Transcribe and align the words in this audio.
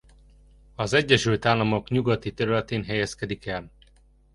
Az 0.75 0.93
Egyesült 0.93 1.45
Államok 1.45 1.89
nyugati 1.89 2.33
területén 2.33 2.83
helyezkedik 2.83 3.45
el. 3.45 3.71